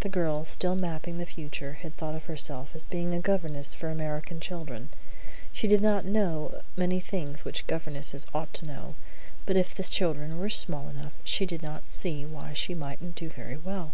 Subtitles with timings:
[0.00, 3.88] The girl, in mapping the future, had thought of herself as being a governess for
[3.88, 4.90] American children.
[5.54, 8.94] She did not know many things which governesses ought to know,
[9.46, 13.30] but if the children were small enough, she did not see why she mightn't do
[13.30, 13.92] very well.